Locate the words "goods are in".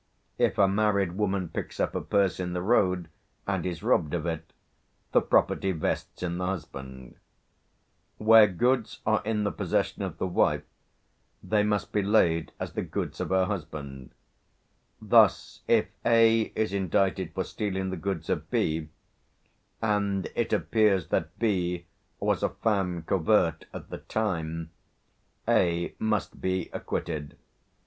8.47-9.43